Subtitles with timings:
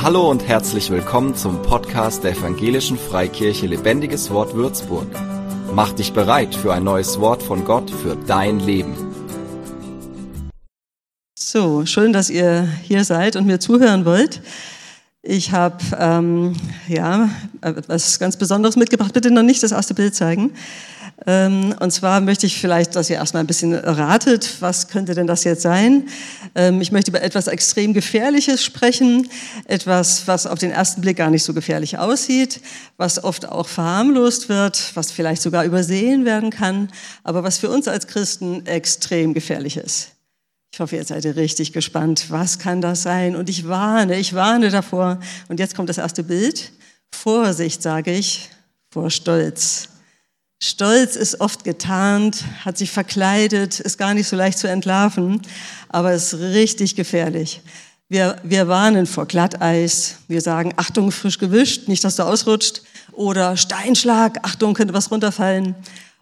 [0.00, 5.08] Hallo und herzlich willkommen zum Podcast der Evangelischen Freikirche Lebendiges Wort Würzburg.
[5.74, 8.94] Mach dich bereit für ein neues Wort von Gott für dein Leben.
[11.36, 14.40] So, schön, dass ihr hier seid und mir zuhören wollt.
[15.22, 16.54] Ich habe ähm,
[16.86, 17.28] ja
[17.60, 19.12] etwas ganz Besonderes mitgebracht.
[19.12, 20.52] Bitte noch nicht das erste Bild zeigen.
[21.26, 25.26] Ähm, und zwar möchte ich vielleicht, dass ihr erstmal ein bisschen ratet, was könnte denn
[25.26, 26.08] das jetzt sein?
[26.54, 29.28] Ähm, ich möchte über etwas extrem Gefährliches sprechen,
[29.66, 32.60] etwas, was auf den ersten Blick gar nicht so gefährlich aussieht,
[32.96, 36.88] was oft auch verharmlost wird, was vielleicht sogar übersehen werden kann,
[37.24, 40.12] aber was für uns als Christen extrem gefährlich ist.
[40.72, 42.26] Ich hoffe, ihr seid richtig gespannt.
[42.28, 43.34] Was kann das sein?
[43.34, 45.18] Und ich warne, ich warne davor.
[45.48, 46.72] Und jetzt kommt das erste Bild.
[47.12, 48.50] Vorsicht, sage ich,
[48.90, 49.88] vor Stolz.
[50.60, 55.40] Stolz ist oft getarnt, hat sich verkleidet, ist gar nicht so leicht zu entlarven,
[55.88, 57.60] aber ist richtig gefährlich.
[58.08, 60.16] Wir, wir warnen vor Glatteis.
[60.26, 62.82] Wir sagen, Achtung, frisch gewischt, nicht, dass du ausrutscht.
[63.12, 65.76] Oder Steinschlag, Achtung, könnte was runterfallen.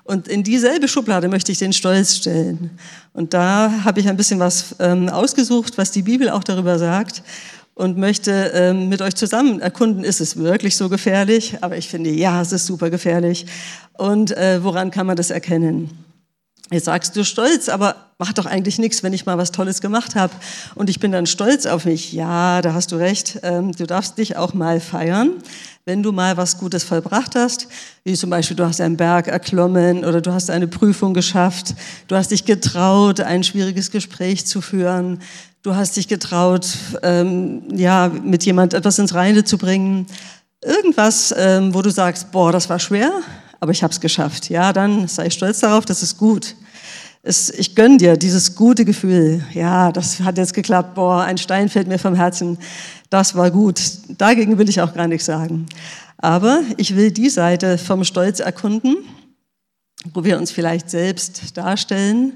[0.04, 2.78] Und in dieselbe Schublade möchte ich den Stolz stellen.
[3.12, 7.22] Und da habe ich ein bisschen was ähm, ausgesucht, was die Bibel auch darüber sagt
[7.76, 11.58] und möchte ähm, mit euch zusammen erkunden, ist es wirklich so gefährlich?
[11.60, 13.44] Aber ich finde, ja, es ist super gefährlich.
[13.92, 15.90] Und äh, woran kann man das erkennen?
[16.72, 20.16] Jetzt sagst du stolz, aber mach doch eigentlich nichts, wenn ich mal was Tolles gemacht
[20.16, 20.32] habe
[20.74, 22.12] und ich bin dann stolz auf mich.
[22.12, 23.38] Ja, da hast du recht.
[23.44, 25.34] Ähm, du darfst dich auch mal feiern,
[25.84, 27.68] wenn du mal was Gutes vollbracht hast,
[28.02, 31.74] wie zum Beispiel du hast einen Berg erklommen oder du hast eine Prüfung geschafft,
[32.08, 35.20] du hast dich getraut, ein schwieriges Gespräch zu führen,
[35.66, 36.68] du hast dich getraut,
[37.02, 40.06] ähm, ja, mit jemand etwas ins Reine zu bringen.
[40.64, 43.10] Irgendwas, ähm, wo du sagst, boah, das war schwer,
[43.58, 44.48] aber ich habe es geschafft.
[44.48, 46.54] Ja, dann sei stolz darauf, das ist gut.
[47.24, 49.42] Es, ich gönn dir dieses gute Gefühl.
[49.54, 50.94] Ja, das hat jetzt geklappt.
[50.94, 52.58] Boah, ein Stein fällt mir vom Herzen.
[53.10, 53.80] Das war gut.
[54.16, 55.66] Dagegen will ich auch gar nichts sagen.
[56.18, 58.98] Aber ich will die Seite vom Stolz erkunden,
[60.14, 62.34] wo wir uns vielleicht selbst darstellen,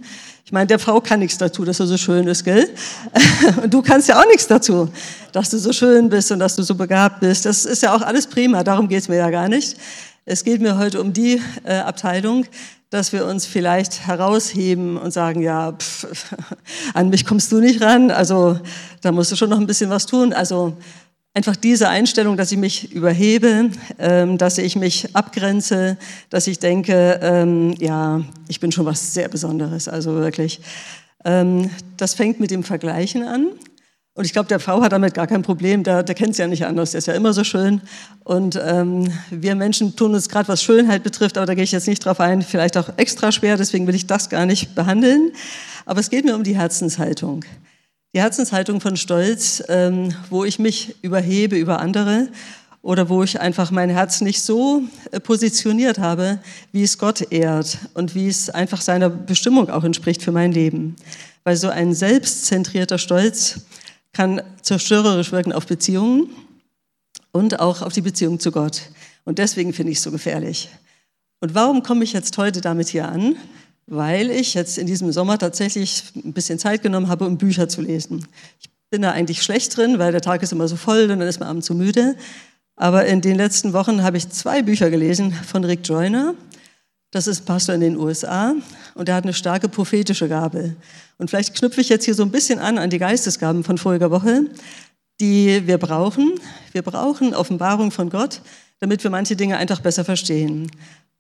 [0.50, 2.68] ich meine, der Frau kann nichts dazu, dass er so schön ist, gell?
[3.62, 4.88] Und du kannst ja auch nichts dazu,
[5.30, 7.46] dass du so schön bist und dass du so begabt bist.
[7.46, 9.76] Das ist ja auch alles prima, darum geht es mir ja gar nicht.
[10.24, 12.46] Es geht mir heute um die äh, Abteilung,
[12.90, 16.08] dass wir uns vielleicht herausheben und sagen, ja, pff,
[16.94, 18.58] an mich kommst du nicht ran, also
[19.02, 20.32] da musst du schon noch ein bisschen was tun.
[20.32, 20.76] Also
[21.32, 23.70] Einfach diese Einstellung, dass ich mich überhebe,
[24.00, 25.96] ähm, dass ich mich abgrenze,
[26.28, 30.60] dass ich denke, ähm, ja, ich bin schon was sehr Besonderes, also wirklich.
[31.24, 33.50] Ähm, das fängt mit dem Vergleichen an.
[34.14, 36.48] Und ich glaube, der V hat damit gar kein Problem, der, der kennt es ja
[36.48, 37.80] nicht anders, der ist ja immer so schön.
[38.24, 41.86] Und ähm, wir Menschen tun uns gerade, was Schönheit betrifft, aber da gehe ich jetzt
[41.86, 45.30] nicht drauf ein, vielleicht auch extra schwer, deswegen will ich das gar nicht behandeln.
[45.86, 47.44] Aber es geht mir um die Herzenshaltung.
[48.12, 52.28] Die Herzenshaltung von Stolz, ähm, wo ich mich überhebe über andere
[52.82, 54.82] oder wo ich einfach mein Herz nicht so
[55.12, 56.40] äh, positioniert habe,
[56.72, 60.96] wie es Gott ehrt und wie es einfach seiner Bestimmung auch entspricht für mein Leben.
[61.44, 63.60] Weil so ein selbstzentrierter Stolz
[64.12, 66.30] kann zerstörerisch wirken auf Beziehungen
[67.30, 68.90] und auch auf die Beziehung zu Gott.
[69.24, 70.68] Und deswegen finde ich es so gefährlich.
[71.38, 73.36] Und warum komme ich jetzt heute damit hier an?
[73.90, 77.82] Weil ich jetzt in diesem Sommer tatsächlich ein bisschen Zeit genommen habe, um Bücher zu
[77.82, 78.26] lesen.
[78.60, 81.22] Ich bin da eigentlich schlecht drin, weil der Tag ist immer so voll und dann
[81.22, 82.14] ist man abends so müde.
[82.76, 86.34] Aber in den letzten Wochen habe ich zwei Bücher gelesen von Rick Joyner.
[87.10, 88.54] Das ist Pastor in den USA
[88.94, 90.76] und er hat eine starke prophetische Gabe.
[91.18, 94.12] Und vielleicht knüpfe ich jetzt hier so ein bisschen an an die Geistesgaben von voriger
[94.12, 94.44] Woche,
[95.20, 96.34] die wir brauchen.
[96.70, 98.40] Wir brauchen Offenbarung von Gott,
[98.78, 100.70] damit wir manche Dinge einfach besser verstehen.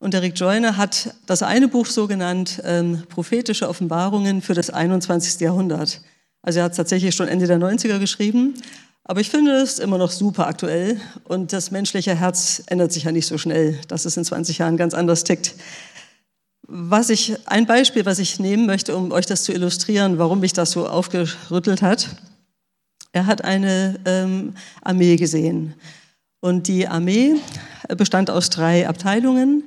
[0.00, 4.70] Und der Rick Joyner hat das eine Buch so genannt, ähm, prophetische Offenbarungen für das
[4.70, 5.40] 21.
[5.40, 6.00] Jahrhundert.
[6.40, 8.54] Also er hat es tatsächlich schon Ende der 90er geschrieben.
[9.04, 13.12] Aber ich finde es immer noch super aktuell und das menschliche Herz ändert sich ja
[13.12, 15.54] nicht so schnell, dass es in 20 Jahren ganz anders tickt.
[16.62, 20.52] Was ich, ein Beispiel, was ich nehmen möchte, um euch das zu illustrieren, warum mich
[20.54, 22.08] das so aufgerüttelt hat.
[23.12, 25.74] Er hat eine ähm, Armee gesehen.
[26.40, 27.34] Und die Armee
[27.96, 29.64] bestand aus drei Abteilungen.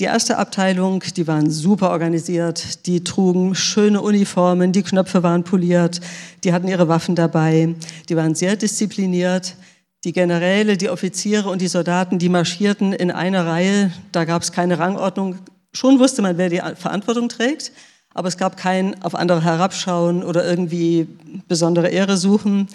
[0.00, 6.00] Die erste Abteilung, die waren super organisiert, die trugen schöne Uniformen, die Knöpfe waren poliert,
[6.44, 7.74] die hatten ihre Waffen dabei,
[8.08, 9.56] die waren sehr diszipliniert.
[10.04, 14.52] Die Generäle, die Offiziere und die Soldaten, die marschierten in einer Reihe, da gab es
[14.52, 15.40] keine Rangordnung.
[15.72, 17.72] Schon wusste man, wer die Verantwortung trägt,
[18.14, 21.08] aber es gab kein auf andere herabschauen oder irgendwie
[21.48, 22.68] besondere Ehre suchen.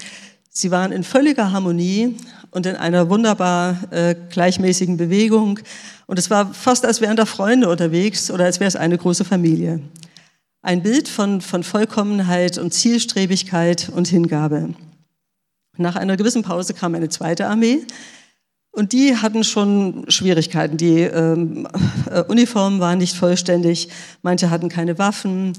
[0.50, 2.18] Sie waren in völliger Harmonie
[2.52, 5.60] und in einer wunderbar äh, gleichmäßigen Bewegung.
[6.08, 9.26] Und es war fast, als wären da Freunde unterwegs oder als wäre es eine große
[9.26, 9.80] Familie.
[10.62, 14.74] Ein Bild von, von Vollkommenheit und Zielstrebigkeit und Hingabe.
[15.78, 17.86] Nach einer gewissen Pause kam eine zweite Armee
[18.72, 20.78] und die hatten schon Schwierigkeiten.
[20.78, 21.68] Die ähm,
[22.10, 23.90] äh, Uniformen waren nicht vollständig,
[24.22, 25.54] manche hatten keine Waffen.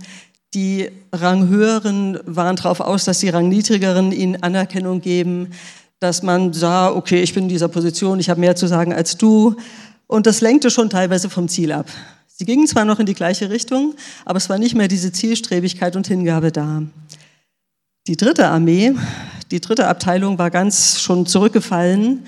[0.53, 5.51] Die Ranghöheren waren darauf aus, dass die Rangniedrigeren ihnen Anerkennung geben,
[6.01, 9.17] dass man sah, okay, ich bin in dieser Position, ich habe mehr zu sagen als
[9.17, 9.57] du.
[10.07, 11.87] Und das lenkte schon teilweise vom Ziel ab.
[12.27, 15.95] Sie gingen zwar noch in die gleiche Richtung, aber es war nicht mehr diese Zielstrebigkeit
[15.97, 16.83] und Hingabe da.
[18.07, 18.93] Die dritte Armee,
[19.51, 22.27] die dritte Abteilung war ganz schon zurückgefallen,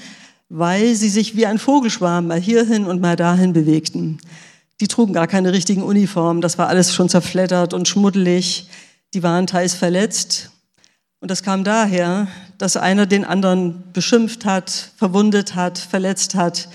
[0.49, 4.19] weil sie sich wie ein Vogelschwarm mal hierhin und mal dahin bewegten.
[4.81, 8.69] Die trugen gar keine richtigen Uniformen, das war alles schon zerfleddert und schmuddelig.
[9.14, 10.50] Die waren teils verletzt.
[11.20, 12.28] Und das kam daher,
[12.58, 16.69] dass einer den anderen beschimpft hat, verwundet hat, verletzt hat.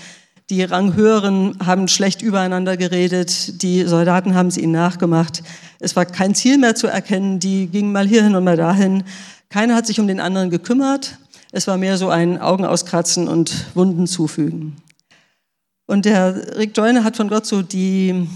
[0.50, 5.42] Die Ranghöheren haben schlecht übereinander geredet, die Soldaten haben es ihnen nachgemacht.
[5.78, 9.04] Es war kein Ziel mehr zu erkennen, die gingen mal hierhin und mal dahin.
[9.48, 11.18] Keiner hat sich um den anderen gekümmert.
[11.52, 14.76] Es war mehr so ein Augen auskratzen und Wunden zufügen.
[15.86, 18.26] Und der Rick Joyner hat von Gott so die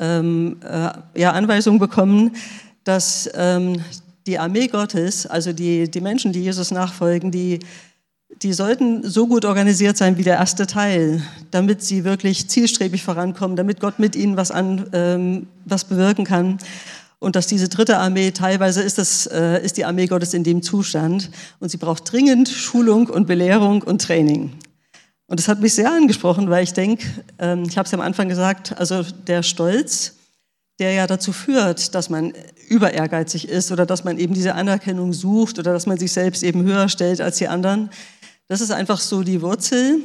[0.00, 2.32] ähm, äh, ja, Anweisung bekommen,
[2.84, 3.82] dass ähm,
[4.26, 7.60] die Armee Gottes, also die, die Menschen, die Jesus nachfolgen, die,
[8.40, 13.56] die sollten so gut organisiert sein wie der erste Teil, damit sie wirklich zielstrebig vorankommen,
[13.56, 16.58] damit Gott mit ihnen was, an, ähm, was bewirken kann.
[17.18, 20.62] Und dass diese dritte Armee, teilweise ist, das, äh, ist die Armee Gottes in dem
[20.62, 21.30] Zustand
[21.60, 24.52] und sie braucht dringend Schulung und Belehrung und Training.
[25.28, 27.06] Und das hat mich sehr angesprochen, weil ich denke,
[27.38, 30.16] ähm, ich habe es ja am Anfang gesagt, also der Stolz,
[30.80, 32.32] der ja dazu führt, dass man
[32.68, 36.42] über ehrgeizig ist oder dass man eben diese Anerkennung sucht oder dass man sich selbst
[36.42, 37.90] eben höher stellt als die anderen,
[38.48, 40.02] das ist einfach so die Wurzel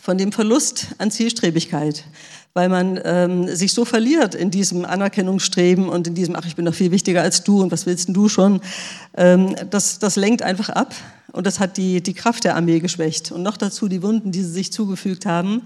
[0.00, 2.04] von dem Verlust an Zielstrebigkeit
[2.52, 6.64] weil man ähm, sich so verliert in diesem Anerkennungsstreben und in diesem, ach, ich bin
[6.64, 8.60] doch viel wichtiger als du und was willst denn du schon?
[9.16, 10.94] Ähm, das, das lenkt einfach ab
[11.32, 13.30] und das hat die, die Kraft der Armee geschwächt.
[13.30, 15.62] Und noch dazu die Wunden, die sie sich zugefügt haben,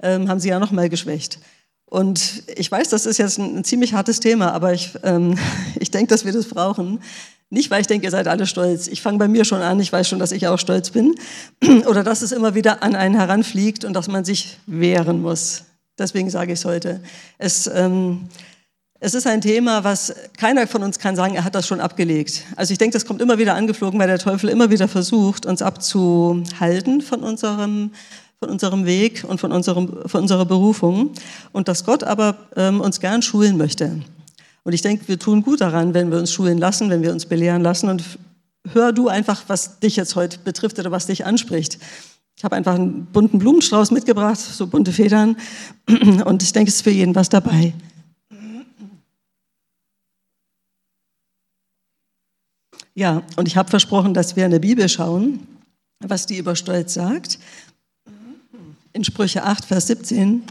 [0.00, 1.40] ähm, haben sie ja noch mal geschwächt.
[1.86, 5.36] Und ich weiß, das ist jetzt ein, ein ziemlich hartes Thema, aber ich, ähm,
[5.80, 7.00] ich denke, dass wir das brauchen.
[7.50, 8.88] Nicht, weil ich denke, ihr seid alle stolz.
[8.88, 11.14] Ich fange bei mir schon an, ich weiß schon, dass ich auch stolz bin.
[11.86, 15.64] Oder dass es immer wieder an einen heranfliegt und dass man sich wehren muss.
[15.98, 17.00] Deswegen sage ich es heute.
[17.38, 18.28] Es, ähm,
[19.00, 22.44] es ist ein Thema, was keiner von uns kann sagen, er hat das schon abgelegt.
[22.56, 25.62] Also ich denke, das kommt immer wieder angeflogen, weil der Teufel immer wieder versucht, uns
[25.62, 27.92] abzuhalten von unserem,
[28.40, 31.12] von unserem Weg und von, unserem, von unserer Berufung.
[31.52, 34.02] Und dass Gott aber ähm, uns gern schulen möchte.
[34.68, 37.24] Und ich denke, wir tun gut daran, wenn wir uns schulen lassen, wenn wir uns
[37.24, 37.88] belehren lassen.
[37.88, 38.04] Und
[38.74, 41.78] hör du einfach, was dich jetzt heute betrifft oder was dich anspricht.
[42.36, 45.38] Ich habe einfach einen bunten Blumenstrauß mitgebracht, so bunte Federn.
[45.86, 47.72] Und ich denke, es ist für jeden was dabei.
[52.94, 55.46] Ja, und ich habe versprochen, dass wir in der Bibel schauen,
[56.00, 57.38] was die über Stolz sagt.
[58.92, 60.42] In Sprüche 8, Vers 17.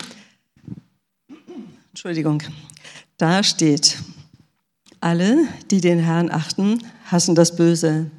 [1.91, 2.41] Entschuldigung.
[3.17, 3.97] Da steht,
[5.01, 8.11] alle, die den Herrn achten, hassen das Böse.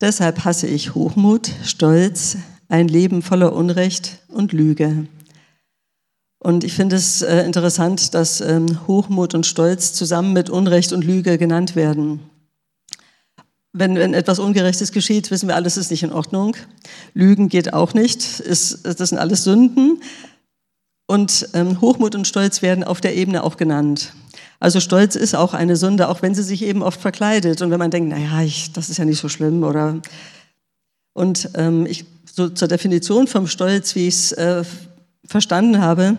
[0.00, 2.36] Deshalb hasse ich Hochmut, Stolz,
[2.68, 5.06] ein Leben voller Unrecht und Lüge.
[6.40, 11.04] Und ich finde es äh, interessant, dass ähm, Hochmut und Stolz zusammen mit Unrecht und
[11.04, 12.20] Lüge genannt werden.
[13.72, 16.56] Wenn, wenn etwas Ungerechtes geschieht, wissen wir, alles ist nicht in Ordnung.
[17.14, 18.40] Lügen geht auch nicht.
[18.40, 20.02] Ist, das sind alles Sünden.
[21.10, 24.12] Und ähm, Hochmut und Stolz werden auf der Ebene auch genannt.
[24.60, 27.62] Also Stolz ist auch eine Sünde, auch wenn sie sich eben oft verkleidet.
[27.62, 30.00] Und wenn man denkt, naja, ich, das ist ja nicht so schlimm oder
[31.12, 34.62] und ähm, ich so zur Definition vom Stolz, wie ich es äh,
[35.26, 36.16] verstanden habe,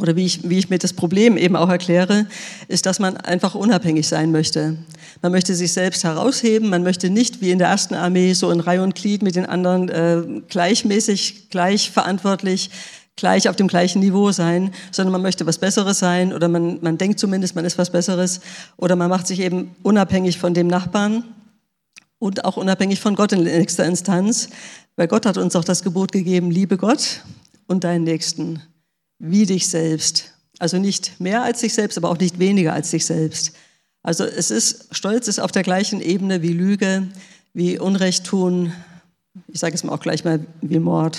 [0.00, 2.26] oder wie ich, wie ich mir das Problem eben auch erkläre,
[2.66, 4.78] ist, dass man einfach unabhängig sein möchte.
[5.22, 8.58] Man möchte sich selbst herausheben, man möchte nicht wie in der ersten Armee so in
[8.58, 12.70] Reihe und Glied mit den anderen äh, gleichmäßig, gleich verantwortlich,
[13.18, 16.96] gleich auf dem gleichen Niveau sein, sondern man möchte was Besseres sein oder man, man
[16.96, 18.40] denkt zumindest, man ist was Besseres
[18.76, 21.24] oder man macht sich eben unabhängig von dem Nachbarn
[22.20, 24.48] und auch unabhängig von Gott in nächster Instanz,
[24.96, 27.22] weil Gott hat uns auch das Gebot gegeben, liebe Gott
[27.66, 28.62] und deinen Nächsten
[29.18, 30.32] wie dich selbst.
[30.60, 33.52] Also nicht mehr als dich selbst, aber auch nicht weniger als dich selbst.
[34.02, 37.08] Also es ist, Stolz ist auf der gleichen Ebene wie Lüge,
[37.52, 38.72] wie Unrecht tun,
[39.48, 41.18] ich sage es mal auch gleich mal wie Mord,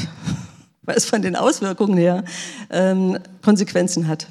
[0.89, 2.23] weil es von den Auswirkungen her
[2.71, 4.25] ähm, Konsequenzen hat.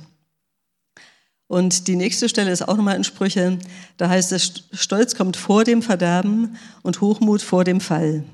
[1.47, 3.61] Und die nächste Stelle ist auch nochmal in Sprüche,
[3.97, 8.25] da heißt es, Stolz kommt vor dem Verderben und Hochmut vor dem Fall.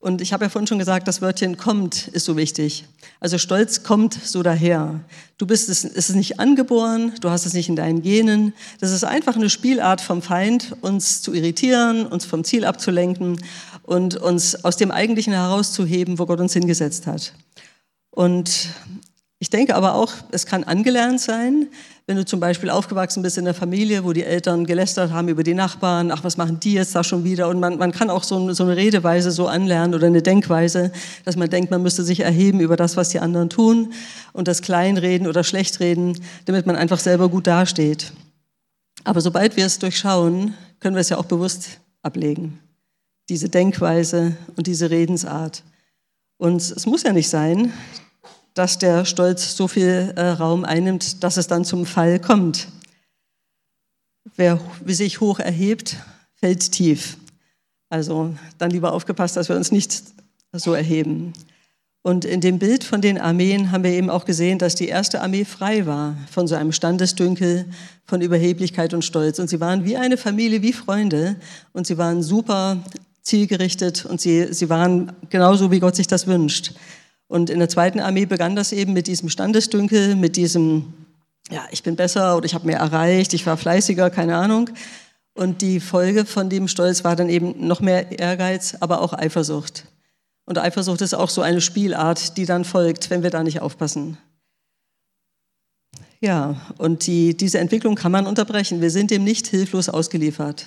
[0.00, 2.84] Und ich habe ja vorhin schon gesagt, das Wörtchen kommt ist so wichtig.
[3.20, 5.00] Also Stolz kommt so daher.
[5.38, 8.52] Du bist es, es ist nicht angeboren, du hast es nicht in deinen Genen.
[8.80, 13.38] Das ist einfach eine Spielart vom Feind, uns zu irritieren, uns vom Ziel abzulenken.
[13.84, 17.34] Und uns aus dem Eigentlichen herauszuheben, wo Gott uns hingesetzt hat.
[18.10, 18.68] Und
[19.38, 21.68] ich denke aber auch, es kann angelernt sein,
[22.06, 25.42] wenn du zum Beispiel aufgewachsen bist in einer Familie, wo die Eltern gelästert haben über
[25.42, 27.48] die Nachbarn, ach, was machen die jetzt da schon wieder?
[27.48, 30.92] Und man, man kann auch so, so eine Redeweise so anlernen oder eine Denkweise,
[31.24, 33.92] dass man denkt, man müsste sich erheben über das, was die anderen tun
[34.32, 38.12] und das Kleinreden oder Schlechtreden, damit man einfach selber gut dasteht.
[39.04, 42.60] Aber sobald wir es durchschauen, können wir es ja auch bewusst ablegen.
[43.28, 45.62] Diese Denkweise und diese Redensart.
[46.36, 47.72] Und es muss ja nicht sein,
[48.54, 52.68] dass der Stolz so viel äh, Raum einnimmt, dass es dann zum Fall kommt.
[54.36, 55.96] Wer sich hoch erhebt,
[56.34, 57.18] fällt tief.
[57.88, 60.02] Also dann lieber aufgepasst, dass wir uns nicht
[60.52, 61.32] so erheben.
[62.02, 65.22] Und in dem Bild von den Armeen haben wir eben auch gesehen, dass die erste
[65.22, 67.64] Armee frei war von so einem Standesdünkel,
[68.04, 69.38] von Überheblichkeit und Stolz.
[69.38, 71.36] Und sie waren wie eine Familie, wie Freunde.
[71.72, 72.84] Und sie waren super
[73.24, 76.74] zielgerichtet und sie, sie waren genauso, wie Gott sich das wünscht.
[77.26, 80.92] Und in der zweiten Armee begann das eben mit diesem Standesdünkel, mit diesem,
[81.50, 84.70] ja, ich bin besser oder ich habe mehr erreicht, ich war fleißiger, keine Ahnung.
[85.34, 89.84] Und die Folge von dem Stolz war dann eben noch mehr Ehrgeiz, aber auch Eifersucht.
[90.44, 94.18] Und Eifersucht ist auch so eine Spielart, die dann folgt, wenn wir da nicht aufpassen.
[96.20, 98.80] Ja, und die, diese Entwicklung kann man unterbrechen.
[98.80, 100.66] Wir sind dem nicht hilflos ausgeliefert.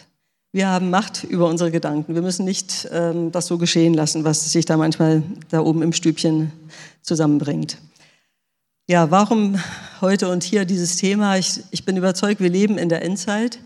[0.53, 2.15] Wir haben Macht über unsere Gedanken.
[2.15, 5.91] Wir müssen nicht ähm, das so geschehen lassen, was sich da manchmal da oben im
[5.91, 6.51] Stübchen
[7.01, 7.77] zusammenbringt.
[8.87, 9.59] Ja, warum
[9.99, 11.37] heute und hier dieses Thema?
[11.37, 13.59] Ich, ich bin überzeugt, wir leben in der Endzeit.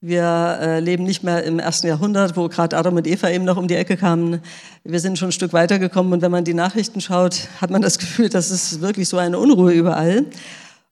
[0.00, 3.56] Wir äh, leben nicht mehr im ersten Jahrhundert, wo gerade Adam und Eva eben noch
[3.56, 4.42] um die Ecke kamen.
[4.84, 7.98] Wir sind schon ein Stück weitergekommen und wenn man die Nachrichten schaut, hat man das
[7.98, 10.26] Gefühl, das ist wirklich so eine Unruhe überall.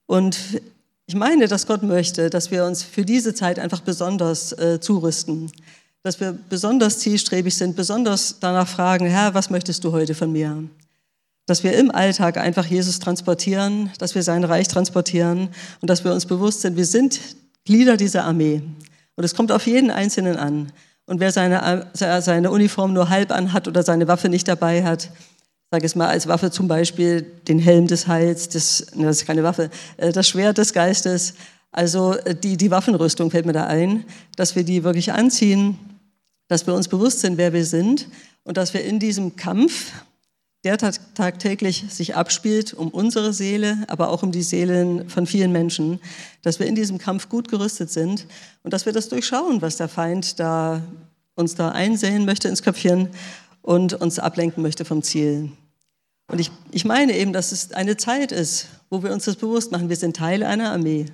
[0.06, 0.38] Und
[1.06, 5.52] ich meine, dass Gott möchte, dass wir uns für diese Zeit einfach besonders äh, zurüsten,
[6.02, 10.64] dass wir besonders zielstrebig sind, besonders danach fragen, Herr, was möchtest du heute von mir?
[11.46, 15.48] Dass wir im Alltag einfach Jesus transportieren, dass wir sein Reich transportieren
[15.80, 17.20] und dass wir uns bewusst sind, wir sind
[17.64, 18.62] Glieder dieser Armee.
[19.14, 20.72] Und es kommt auf jeden Einzelnen an.
[21.06, 25.10] Und wer seine, seine Uniform nur halb anhat oder seine Waffe nicht dabei hat,
[25.76, 29.26] sage es mal als Waffe zum Beispiel den Helm des Heils, das, ne, das ist
[29.26, 29.68] keine Waffe,
[29.98, 31.34] äh, das Schwert des Geistes,
[31.70, 34.06] also äh, die, die Waffenrüstung fällt mir da ein,
[34.36, 35.78] dass wir die wirklich anziehen,
[36.48, 38.08] dass wir uns bewusst sind, wer wir sind
[38.42, 39.92] und dass wir in diesem Kampf,
[40.64, 46.00] der tagtäglich sich abspielt, um unsere Seele, aber auch um die Seelen von vielen Menschen,
[46.40, 48.26] dass wir in diesem Kampf gut gerüstet sind
[48.62, 50.80] und dass wir das durchschauen, was der Feind da
[51.34, 53.10] uns da einsehen möchte ins Köpfchen
[53.66, 55.50] und uns ablenken möchte vom Ziel.
[56.28, 59.72] Und ich, ich meine eben, dass es eine Zeit ist, wo wir uns das bewusst
[59.72, 59.88] machen.
[59.88, 61.06] Wir sind Teil einer Armee.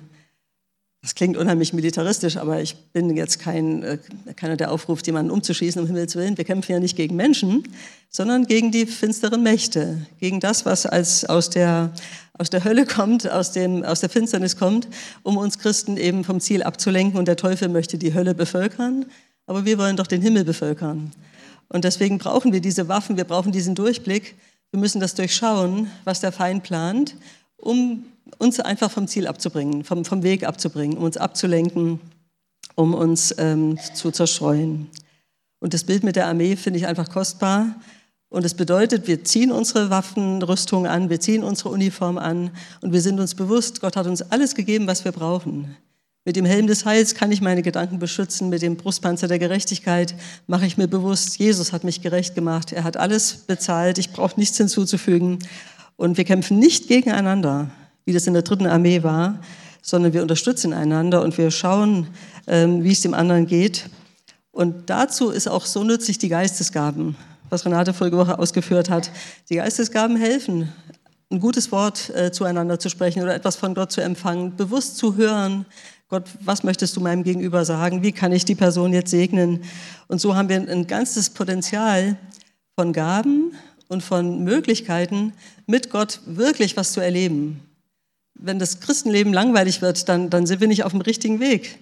[1.03, 3.97] Das klingt unheimlich militaristisch, aber ich bin jetzt kein, äh,
[4.37, 6.37] keiner, der aufruft, jemanden umzuschießen, um Himmels Willen.
[6.37, 7.67] Wir kämpfen ja nicht gegen Menschen,
[8.09, 11.91] sondern gegen die finsteren Mächte, gegen das, was als aus der,
[12.37, 14.87] aus der Hölle kommt, aus, dem, aus der Finsternis kommt,
[15.23, 17.19] um uns Christen eben vom Ziel abzulenken.
[17.19, 19.05] Und der Teufel möchte die Hölle bevölkern,
[19.45, 21.11] aber wir wollen doch den Himmel bevölkern.
[21.67, 24.35] Und deswegen brauchen wir diese Waffen, wir brauchen diesen Durchblick.
[24.73, 27.15] Wir müssen das durchschauen, was der Feind plant,
[27.57, 28.05] um
[28.39, 31.99] uns einfach vom Ziel abzubringen, vom, vom Weg abzubringen, um uns abzulenken,
[32.73, 34.89] um uns ähm, zu zerstreuen.
[35.59, 37.75] Und das Bild mit der Armee finde ich einfach kostbar.
[38.29, 42.49] Und es bedeutet, wir ziehen unsere Waffenrüstung an, wir ziehen unsere Uniform an
[42.81, 45.77] und wir sind uns bewusst, Gott hat uns alles gegeben, was wir brauchen.
[46.25, 50.15] Mit dem Helm des Heils kann ich meine Gedanken beschützen, mit dem Brustpanzer der Gerechtigkeit
[50.47, 54.39] mache ich mir bewusst, Jesus hat mich gerecht gemacht, er hat alles bezahlt, ich brauche
[54.39, 55.39] nichts hinzuzufügen.
[55.97, 57.71] Und wir kämpfen nicht gegeneinander,
[58.05, 59.41] wie das in der dritten Armee war,
[59.81, 62.07] sondern wir unterstützen einander und wir schauen,
[62.47, 63.89] ähm, wie es dem anderen geht.
[64.53, 67.17] Und dazu ist auch so nützlich die Geistesgaben,
[67.49, 69.11] was Renate vorige Woche ausgeführt hat.
[69.49, 70.71] Die Geistesgaben helfen,
[71.33, 75.17] ein gutes Wort äh, zueinander zu sprechen oder etwas von Gott zu empfangen, bewusst zu
[75.17, 75.65] hören,
[76.13, 78.03] Gott, was möchtest du meinem Gegenüber sagen?
[78.03, 79.63] Wie kann ich die Person jetzt segnen?
[80.07, 82.17] Und so haben wir ein ganzes Potenzial
[82.75, 83.53] von Gaben
[83.87, 85.33] und von Möglichkeiten,
[85.65, 87.61] mit Gott wirklich was zu erleben.
[88.35, 91.79] Wenn das Christenleben langweilig wird, dann, dann sind wir nicht auf dem richtigen Weg.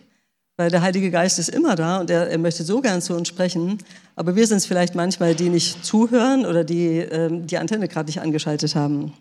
[0.55, 3.27] Weil der Heilige Geist ist immer da und er, er möchte so gern zu uns
[3.27, 3.79] sprechen.
[4.15, 8.07] Aber wir sind es vielleicht manchmal, die nicht zuhören oder die ähm, die Antenne gerade
[8.07, 9.11] nicht angeschaltet haben.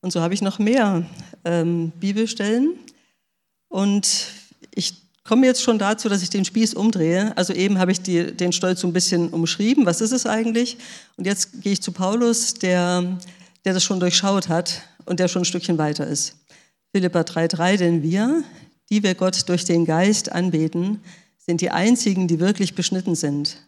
[0.00, 1.04] Und so habe ich noch mehr
[1.44, 2.78] ähm, Bibelstellen.
[3.68, 4.08] Und
[4.74, 4.94] ich
[5.24, 7.36] komme jetzt schon dazu, dass ich den Spieß umdrehe.
[7.36, 9.86] Also eben habe ich die, den Stolz so ein bisschen umschrieben.
[9.86, 10.78] Was ist es eigentlich?
[11.16, 13.18] Und jetzt gehe ich zu Paulus, der,
[13.64, 16.36] der das schon durchschaut hat und der schon ein Stückchen weiter ist.
[16.92, 18.42] Philippa 3,3, denn wir,
[18.88, 21.02] die wir Gott durch den Geist anbeten,
[21.36, 23.58] sind die einzigen, die wirklich beschnitten sind.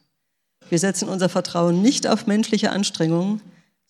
[0.71, 3.41] Wir setzen unser Vertrauen nicht auf menschliche Anstrengungen,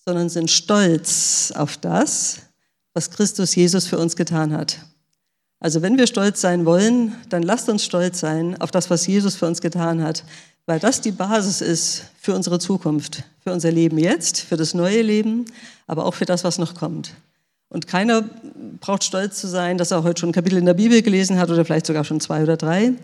[0.05, 2.41] sondern sind stolz auf das,
[2.95, 4.79] was Christus Jesus für uns getan hat.
[5.61, 9.37] Also wenn wir stolz sein wollen, dann lasst uns stolz sein auf das, was Jesus
[9.37, 10.25] für uns getan hat,
[10.65, 15.03] weil das die Basis ist für unsere Zukunft, für unser Leben jetzt, für das neue
[15.03, 15.45] Leben,
[15.87, 17.13] aber auch für das, was noch kommt.
[17.69, 18.25] Und keiner
[18.81, 21.51] braucht stolz zu sein, dass er heute schon ein Kapitel in der Bibel gelesen hat
[21.51, 22.95] oder vielleicht sogar schon zwei oder drei.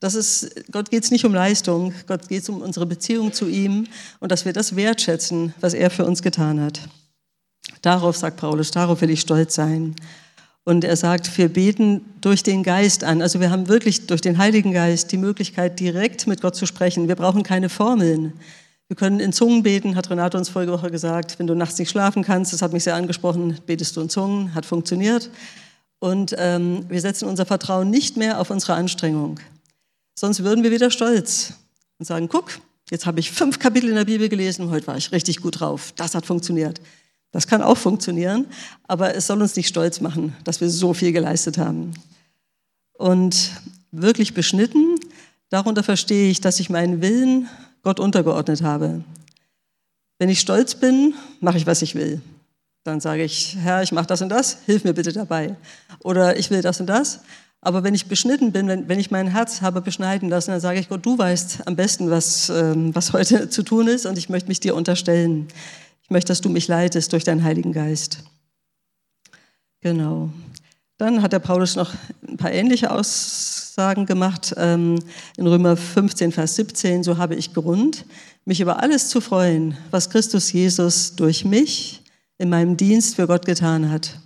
[0.00, 3.48] Das ist, Gott geht es nicht um Leistung, Gott geht es um unsere Beziehung zu
[3.48, 3.86] ihm
[4.20, 6.80] und dass wir das wertschätzen, was er für uns getan hat.
[7.82, 9.94] Darauf sagt Paulus, darauf will ich stolz sein.
[10.64, 13.20] Und er sagt, wir beten durch den Geist an.
[13.20, 17.06] Also wir haben wirklich durch den Heiligen Geist die Möglichkeit, direkt mit Gott zu sprechen.
[17.06, 18.32] Wir brauchen keine Formeln.
[18.88, 21.38] Wir können in Zungen beten, hat Renate uns vorige Woche gesagt.
[21.38, 24.54] Wenn du nachts nicht schlafen kannst, das hat mich sehr angesprochen, betest du in Zungen,
[24.54, 25.30] hat funktioniert.
[26.00, 29.40] Und ähm, wir setzen unser Vertrauen nicht mehr auf unsere Anstrengung.
[30.18, 31.54] Sonst würden wir wieder stolz
[31.98, 32.58] und sagen, guck,
[32.90, 35.92] jetzt habe ich fünf Kapitel in der Bibel gelesen, heute war ich richtig gut drauf,
[35.96, 36.80] das hat funktioniert.
[37.34, 38.46] Das kann auch funktionieren,
[38.86, 41.92] aber es soll uns nicht stolz machen, dass wir so viel geleistet haben.
[42.92, 43.50] Und
[43.90, 45.00] wirklich beschnitten,
[45.50, 47.48] darunter verstehe ich, dass ich meinen Willen
[47.82, 49.02] Gott untergeordnet habe.
[50.20, 52.22] Wenn ich stolz bin, mache ich, was ich will.
[52.84, 55.56] Dann sage ich, Herr, ich mache das und das, hilf mir bitte dabei.
[56.04, 57.18] Oder ich will das und das.
[57.60, 60.78] Aber wenn ich beschnitten bin, wenn, wenn ich mein Herz habe beschneiden lassen, dann sage
[60.78, 64.28] ich, Gott, du weißt am besten, was, ähm, was heute zu tun ist und ich
[64.28, 65.48] möchte mich dir unterstellen.
[66.04, 68.18] Ich möchte, dass du mich leitest durch deinen Heiligen Geist.
[69.80, 70.30] Genau.
[70.98, 71.92] Dann hat der Paulus noch
[72.26, 74.54] ein paar ähnliche Aussagen gemacht.
[74.56, 74.98] Ähm,
[75.36, 78.04] in Römer 15, Vers 17, so habe ich Grund,
[78.44, 82.02] mich über alles zu freuen, was Christus Jesus durch mich
[82.38, 84.20] in meinem Dienst für Gott getan hat.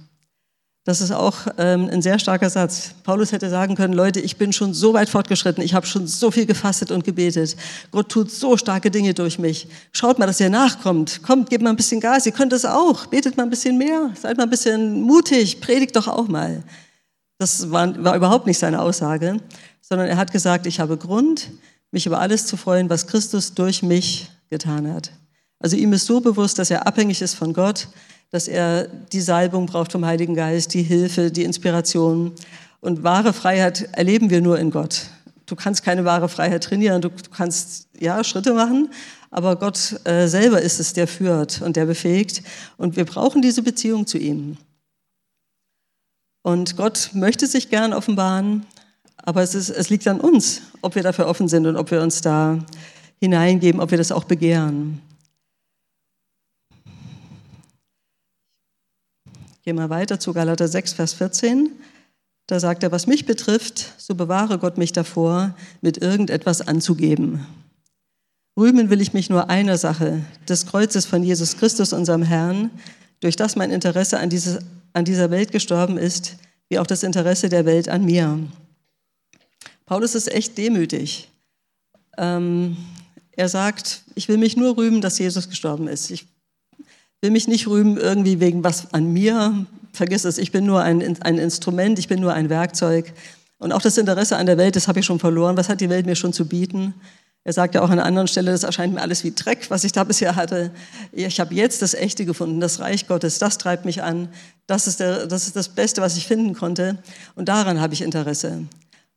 [0.89, 2.95] Das ist auch ähm, ein sehr starker Satz.
[3.05, 6.31] Paulus hätte sagen können, Leute, ich bin schon so weit fortgeschritten, ich habe schon so
[6.31, 7.57] viel gefastet und gebetet.
[7.91, 9.69] Gott tut so starke Dinge durch mich.
[9.93, 11.23] Schaut mal, dass ihr nachkommt.
[11.23, 13.05] Kommt, gebt mal ein bisschen Gas, ihr könnt es auch.
[13.05, 16.63] Betet mal ein bisschen mehr, seid mal ein bisschen mutig, predigt doch auch mal.
[17.37, 19.43] Das war, war überhaupt nicht seine Aussage,
[19.83, 21.51] sondern er hat gesagt, ich habe Grund,
[21.91, 25.13] mich über alles zu freuen, was Christus durch mich getan hat.
[25.59, 27.89] Also ihm ist so bewusst, dass er abhängig ist von Gott,
[28.31, 32.33] dass er die Salbung braucht vom Heiligen Geist, die Hilfe, die Inspiration.
[32.81, 35.07] Und wahre Freiheit erleben wir nur in Gott.
[35.47, 38.91] Du kannst keine wahre Freiheit trainieren, du, du kannst ja Schritte machen,
[39.31, 42.43] aber Gott äh, selber ist es, der führt und der befähigt.
[42.77, 44.59] Und wir brauchen diese Beziehung zu ihm.
[46.43, 48.67] Und Gott möchte sich gern offenbaren,
[49.17, 52.03] aber es, ist, es liegt an uns, ob wir dafür offen sind und ob wir
[52.03, 52.59] uns da
[53.21, 55.01] hineingeben, ob wir das auch begehren.
[59.69, 61.71] Gehen wir weiter zu Galater 6, Vers 14.
[62.47, 67.47] Da sagt er, was mich betrifft, so bewahre Gott mich davor, mit irgendetwas anzugeben.
[68.57, 72.71] Rühmen will ich mich nur einer Sache, des Kreuzes von Jesus Christus, unserem Herrn,
[73.21, 74.61] durch das mein Interesse an, dieses,
[74.95, 76.37] an dieser Welt gestorben ist,
[76.71, 78.39] wie auch das Interesse der Welt an mir.
[79.85, 81.29] Paulus ist echt demütig.
[82.17, 82.79] Ähm,
[83.33, 86.11] er sagt, ich will mich nur rühmen, dass Jesus gestorben ist.
[86.11, 86.27] Ich
[87.21, 89.67] will mich nicht rühmen irgendwie wegen was an mir.
[89.93, 93.13] Vergiss es, ich bin nur ein, ein Instrument, ich bin nur ein Werkzeug.
[93.59, 95.57] Und auch das Interesse an der Welt, das habe ich schon verloren.
[95.57, 96.95] Was hat die Welt mir schon zu bieten?
[97.45, 99.83] Er sagt ja auch an einer anderen Stelle, das erscheint mir alles wie Dreck, was
[99.83, 100.71] ich da bisher hatte.
[101.13, 104.29] Ich habe jetzt das Echte gefunden, das Reich Gottes, das treibt mich an.
[104.67, 106.99] Das ist, der, das ist das Beste, was ich finden konnte.
[107.35, 108.67] Und daran habe ich Interesse.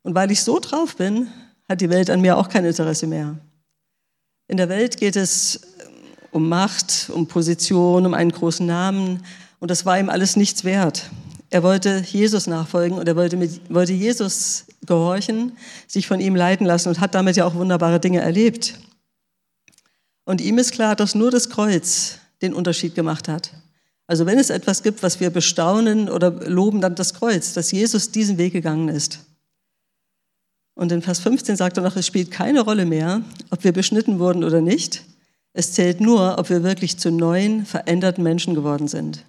[0.01, 1.27] Und weil ich so drauf bin,
[1.67, 3.37] hat die Welt an mir auch kein Interesse mehr.
[4.47, 5.70] In der Welt geht es
[6.31, 9.23] um Macht, um Position, um einen großen Namen.
[9.59, 11.09] Und das war ihm alles nichts wert.
[11.49, 16.65] Er wollte Jesus nachfolgen und er wollte, mit, wollte Jesus gehorchen, sich von ihm leiten
[16.65, 18.79] lassen und hat damit ja auch wunderbare Dinge erlebt.
[20.23, 23.51] Und ihm ist klar, dass nur das Kreuz den Unterschied gemacht hat.
[24.07, 28.11] Also wenn es etwas gibt, was wir bestaunen oder loben, dann das Kreuz, dass Jesus
[28.11, 29.19] diesen Weg gegangen ist.
[30.73, 34.19] Und in Vers 15 sagt er noch, es spielt keine Rolle mehr, ob wir beschnitten
[34.19, 35.03] wurden oder nicht.
[35.53, 39.25] Es zählt nur, ob wir wirklich zu neuen, veränderten Menschen geworden sind.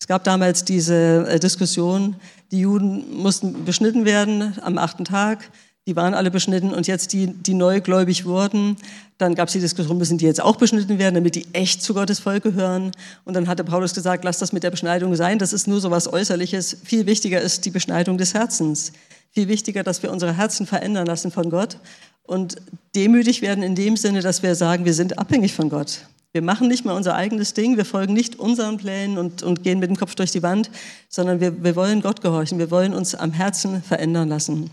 [0.00, 2.16] Es gab damals diese äh, Diskussion,
[2.52, 5.50] die Juden mussten beschnitten werden am achten Tag.
[5.88, 8.76] Die waren alle beschnitten und jetzt die, die neugläubig wurden,
[9.18, 11.94] dann gab es die Diskussion, müssen die jetzt auch beschnitten werden, damit die echt zu
[11.94, 12.90] Gottes Volk gehören.
[13.24, 15.92] Und dann hatte Paulus gesagt, lass das mit der Beschneidung sein, das ist nur so
[15.92, 16.78] was Äußerliches.
[16.84, 18.92] Viel wichtiger ist die Beschneidung des Herzens.
[19.30, 21.78] Viel wichtiger, dass wir unsere Herzen verändern lassen von Gott
[22.26, 22.56] und
[22.94, 26.00] demütig werden in dem Sinne, dass wir sagen, wir sind abhängig von Gott.
[26.32, 29.78] Wir machen nicht mehr unser eigenes Ding, wir folgen nicht unseren Plänen und, und gehen
[29.78, 30.70] mit dem Kopf durch die Wand,
[31.08, 34.70] sondern wir, wir wollen Gott gehorchen, wir wollen uns am Herzen verändern lassen.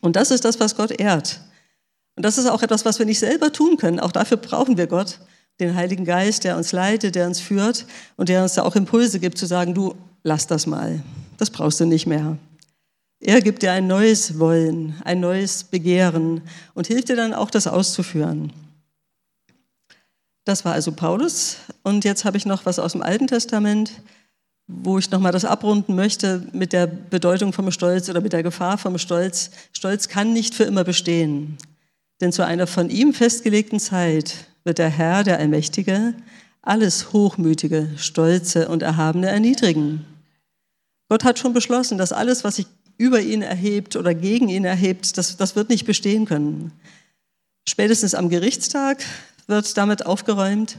[0.00, 1.40] Und das ist das, was Gott ehrt.
[2.16, 4.00] Und das ist auch etwas, was wir nicht selber tun können.
[4.00, 5.20] Auch dafür brauchen wir Gott,
[5.58, 7.84] den Heiligen Geist, der uns leitet, der uns führt
[8.16, 11.02] und der uns da auch Impulse gibt, zu sagen, du, lass das mal.
[11.36, 12.38] Das brauchst du nicht mehr.
[13.20, 16.40] Er gibt dir ein neues Wollen, ein neues Begehren
[16.72, 18.50] und hilft dir dann auch, das auszuführen.
[20.44, 21.58] Das war also Paulus.
[21.82, 23.92] Und jetzt habe ich noch was aus dem Alten Testament,
[24.66, 28.78] wo ich nochmal das abrunden möchte mit der Bedeutung vom Stolz oder mit der Gefahr
[28.78, 29.50] vom Stolz.
[29.72, 31.58] Stolz kann nicht für immer bestehen.
[32.22, 36.14] Denn zu einer von ihm festgelegten Zeit wird der Herr, der Allmächtige,
[36.62, 40.06] alles Hochmütige, Stolze und Erhabene erniedrigen.
[41.08, 42.66] Gott hat schon beschlossen, dass alles, was sich
[43.00, 46.70] über ihn erhebt oder gegen ihn erhebt, das, das wird nicht bestehen können.
[47.66, 49.02] Spätestens am Gerichtstag
[49.46, 50.76] wird damit aufgeräumt.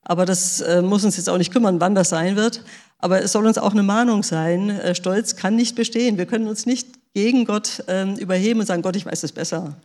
[0.00, 2.64] Aber das äh, muss uns jetzt auch nicht kümmern, wann das sein wird.
[2.98, 4.70] Aber es soll uns auch eine Mahnung sein.
[4.70, 6.16] Äh, Stolz kann nicht bestehen.
[6.16, 9.76] Wir können uns nicht gegen Gott äh, überheben und sagen, Gott, ich weiß das besser.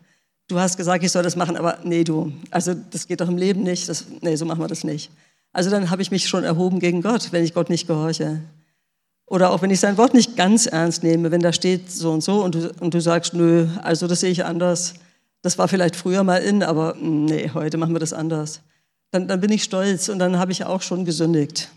[0.47, 2.32] Du hast gesagt, ich soll das machen, aber nee, du.
[2.49, 3.89] Also das geht doch im Leben nicht.
[3.89, 5.12] Das, nee, so machen wir das nicht.
[5.51, 8.39] Also dann habe ich mich schon erhoben gegen Gott, wenn ich Gott nicht gehorche.
[9.28, 12.24] Oder auch wenn ich sein Wort nicht ganz ernst nehme, wenn da steht so und
[12.24, 14.96] so und du, und du sagst, nö, also das sehe ich anders
[15.42, 18.62] das war vielleicht früher mal in, aber hm, nee, heute machen wir das anders.
[19.12, 21.70] Dann, dann bin ich stolz und dann habe ich auch schon gesündigt.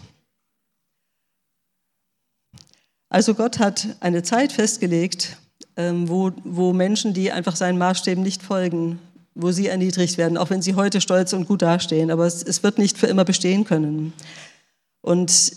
[3.09, 5.37] Also Gott hat eine Zeit festgelegt,
[5.77, 8.99] ähm, wo, wo Menschen, die einfach seinen Maßstäben nicht folgen,
[9.35, 12.11] wo sie erniedrigt werden, auch wenn sie heute stolz und gut dastehen.
[12.11, 14.13] Aber es, es wird nicht für immer bestehen können.
[15.01, 15.53] Und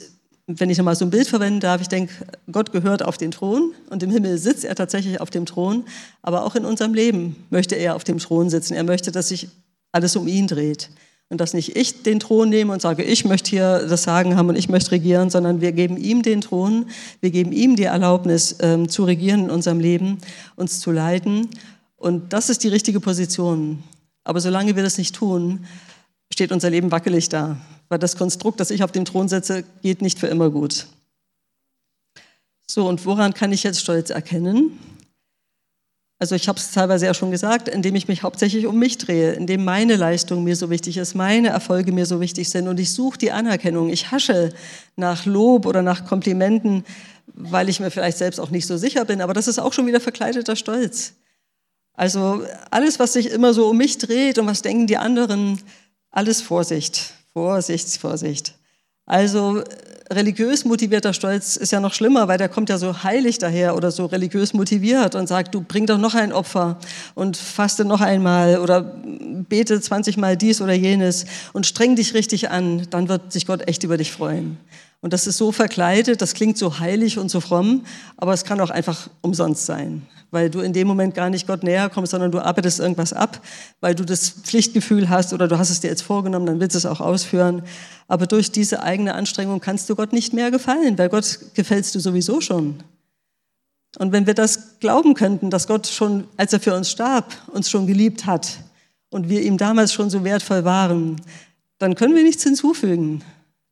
[0.47, 2.13] wenn ich nochmal so ein Bild verwenden darf, ich denke,
[2.51, 5.85] Gott gehört auf den Thron und im Himmel sitzt er tatsächlich auf dem Thron,
[6.21, 8.73] aber auch in unserem Leben möchte er auf dem Thron sitzen.
[8.73, 9.47] Er möchte, dass sich
[9.93, 10.89] alles um ihn dreht
[11.29, 14.49] und dass nicht ich den Thron nehme und sage, ich möchte hier das Sagen haben
[14.49, 16.87] und ich möchte regieren, sondern wir geben ihm den Thron,
[17.21, 20.17] wir geben ihm die Erlaubnis ähm, zu regieren in unserem Leben,
[20.57, 21.47] uns zu leiten
[21.95, 23.81] und das ist die richtige Position.
[24.25, 25.65] Aber solange wir das nicht tun,
[26.33, 27.57] steht unser Leben wackelig da
[27.93, 30.87] weil das Konstrukt, das ich auf dem Thron setze, geht nicht für immer gut.
[32.65, 34.79] So, und woran kann ich jetzt Stolz erkennen?
[36.17, 39.33] Also ich habe es teilweise ja schon gesagt, indem ich mich hauptsächlich um mich drehe,
[39.33, 42.93] indem meine Leistung mir so wichtig ist, meine Erfolge mir so wichtig sind und ich
[42.93, 43.89] suche die Anerkennung.
[43.89, 44.53] Ich hasche
[44.95, 46.85] nach Lob oder nach Komplimenten,
[47.27, 49.85] weil ich mir vielleicht selbst auch nicht so sicher bin, aber das ist auch schon
[49.85, 51.13] wieder verkleideter Stolz.
[51.93, 55.59] Also alles, was sich immer so um mich dreht und was denken die anderen,
[56.13, 57.13] alles Vorsicht.
[57.33, 58.53] Vorsicht, Vorsicht.
[59.05, 59.63] Also
[60.11, 63.91] religiös motivierter Stolz ist ja noch schlimmer, weil der kommt ja so heilig daher oder
[63.91, 66.77] so religiös motiviert und sagt, du bring doch noch ein Opfer
[67.15, 72.51] und faste noch einmal oder bete 20 Mal dies oder jenes und streng dich richtig
[72.51, 74.57] an, dann wird sich Gott echt über dich freuen.
[75.03, 77.83] Und das ist so verkleidet, das klingt so heilig und so fromm,
[78.15, 81.61] aber es kann auch einfach umsonst sein, weil du in dem Moment gar nicht Gott
[81.61, 83.41] näher kommst, sondern du arbeitest irgendwas ab,
[83.81, 86.77] weil du das Pflichtgefühl hast oder du hast es dir jetzt vorgenommen, dann willst du
[86.77, 87.63] es auch ausführen.
[88.07, 91.99] Aber durch diese eigene Anstrengung kannst du Gott nicht mehr gefallen, weil Gott gefällst du
[91.99, 92.75] sowieso schon.
[93.99, 97.69] Und wenn wir das glauben könnten, dass Gott schon, als er für uns starb, uns
[97.69, 98.57] schon geliebt hat
[99.09, 101.17] und wir ihm damals schon so wertvoll waren,
[101.77, 103.21] dann können wir nichts hinzufügen.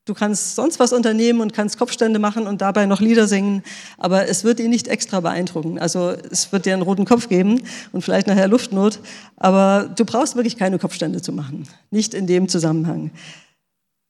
[0.05, 3.61] Du kannst sonst was unternehmen und kannst Kopfstände machen und dabei noch Lieder singen,
[3.99, 5.77] aber es wird ihn nicht extra beeindrucken.
[5.77, 7.61] Also es wird dir einen roten Kopf geben
[7.91, 8.99] und vielleicht nachher Luftnot,
[9.37, 13.11] aber du brauchst wirklich keine Kopfstände zu machen, nicht in dem Zusammenhang.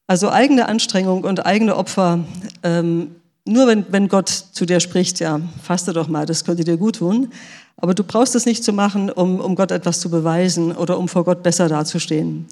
[0.07, 2.19] Also eigene Anstrengung und eigene Opfer,
[2.63, 6.77] ähm, nur wenn, wenn Gott zu dir spricht, ja, faste doch mal, das könnte dir
[6.77, 7.33] gut tun.
[7.75, 11.07] Aber du brauchst es nicht zu machen, um, um Gott etwas zu beweisen oder um
[11.07, 12.45] vor Gott besser dazustehen.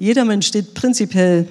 [0.00, 1.48] Jeder Mensch steht prinzipiell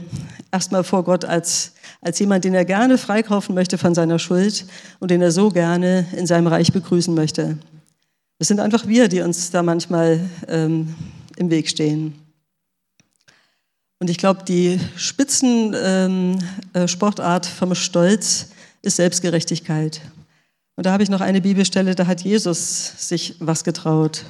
[0.54, 4.66] erstmal vor Gott als, als jemand, den er gerne freikaufen möchte von seiner Schuld
[5.00, 7.58] und den er so gerne in seinem Reich begrüßen möchte.
[8.40, 10.96] Es sind einfach wir, die uns da manchmal ähm,
[11.36, 12.14] im Weg stehen.
[14.00, 20.00] Und ich glaube, die Spitzensportart ähm, äh, vom Stolz ist Selbstgerechtigkeit.
[20.78, 24.24] Und da habe ich noch eine Bibelstelle, da hat Jesus sich was getraut.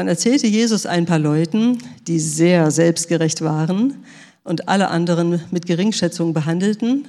[0.00, 4.02] Dann erzählte Jesus ein paar Leuten, die sehr selbstgerecht waren
[4.44, 7.06] und alle anderen mit Geringschätzung behandelten,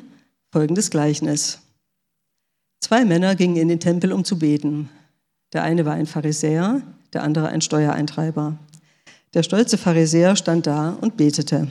[0.52, 1.62] folgendes Gleichnis.
[2.82, 4.90] Zwei Männer gingen in den Tempel, um zu beten.
[5.54, 6.82] Der eine war ein Pharisäer,
[7.14, 8.58] der andere ein Steuereintreiber.
[9.36, 11.70] Der stolze Pharisäer stand da und betete.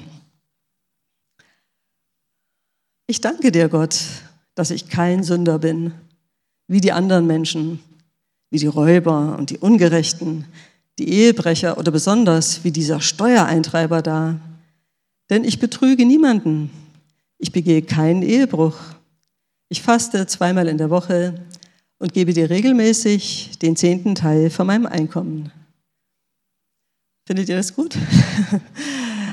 [3.07, 4.01] Ich danke dir, Gott,
[4.55, 5.93] dass ich kein Sünder bin,
[6.67, 7.79] wie die anderen Menschen,
[8.49, 10.47] wie die Räuber und die Ungerechten,
[11.01, 14.39] die Ehebrecher oder besonders wie dieser Steuereintreiber da.
[15.31, 16.71] Denn ich betrüge niemanden.
[17.39, 18.77] Ich begehe keinen Ehebruch.
[19.71, 21.41] Ich faste zweimal in der Woche
[21.99, 25.51] und gebe dir regelmäßig den zehnten Teil von meinem Einkommen.
[27.27, 27.97] Findet ihr das gut?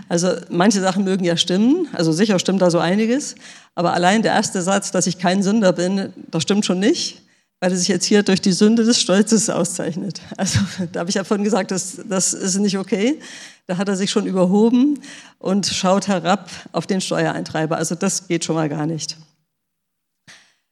[0.09, 3.35] Also manche Sachen mögen ja stimmen, also sicher stimmt da so einiges,
[3.75, 7.23] aber allein der erste Satz, dass ich kein Sünder bin, das stimmt schon nicht,
[7.59, 10.21] weil er sich jetzt hier durch die Sünde des Stolzes auszeichnet.
[10.37, 10.59] Also
[10.91, 13.19] da habe ich ja vorhin gesagt, das, das ist nicht okay.
[13.65, 14.99] Da hat er sich schon überhoben
[15.39, 17.77] und schaut herab auf den Steuereintreiber.
[17.77, 19.17] Also das geht schon mal gar nicht.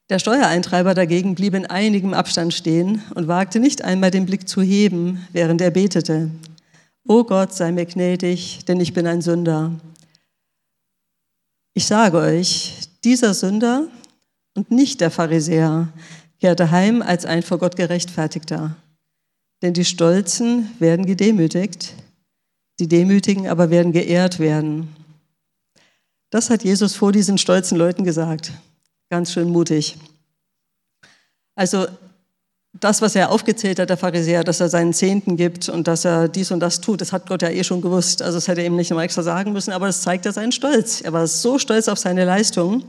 [0.09, 4.61] Der Steuereintreiber dagegen blieb in einigem Abstand stehen und wagte nicht einmal den Blick zu
[4.61, 6.29] heben, während er betete.
[7.07, 9.71] O Gott, sei mir gnädig, denn ich bin ein Sünder.
[11.73, 13.87] Ich sage euch, dieser Sünder
[14.53, 15.89] und nicht der Pharisäer
[16.39, 18.75] kehrte heim als ein vor Gott gerechtfertigter.
[19.61, 21.93] Denn die Stolzen werden gedemütigt,
[22.79, 24.95] die Demütigen aber werden geehrt werden.
[26.29, 28.51] Das hat Jesus vor diesen stolzen Leuten gesagt.
[29.09, 29.97] Ganz schön mutig.
[31.55, 31.87] Also
[32.79, 36.27] das, was er aufgezählt hat, der Pharisäer, dass er seinen Zehnten gibt und dass er
[36.27, 38.21] dies und das tut, das hat Gott ja eh schon gewusst.
[38.21, 40.51] Also das hätte er ihm nicht nochmal extra sagen müssen, aber das zeigt ja seinen
[40.51, 41.01] Stolz.
[41.01, 42.83] Er war so stolz auf seine Leistung.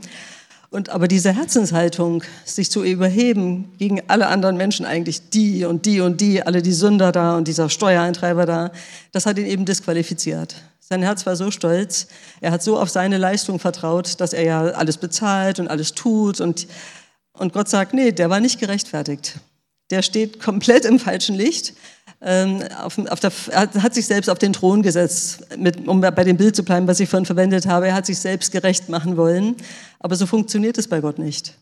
[0.69, 6.01] Und aber diese Herzenshaltung, sich zu überheben gegen alle anderen Menschen eigentlich, die und die
[6.01, 8.71] und die, alle die Sünder da und dieser Steuereintreiber da,
[9.11, 10.55] das hat ihn eben disqualifiziert.
[10.79, 12.07] Sein Herz war so stolz,
[12.41, 16.41] er hat so auf seine Leistung vertraut, dass er ja alles bezahlt und alles tut
[16.41, 16.67] und,
[17.33, 19.39] und Gott sagt, nee, der war nicht gerechtfertigt
[19.89, 21.73] der steht komplett im falschen Licht.
[22.19, 26.23] Ähm, auf, auf der, er hat sich selbst auf den Thron gesetzt, mit, um bei
[26.23, 27.87] dem Bild zu bleiben, was ich vorhin verwendet habe.
[27.87, 29.55] Er hat sich selbst gerecht machen wollen.
[29.99, 31.53] Aber so funktioniert es bei Gott nicht.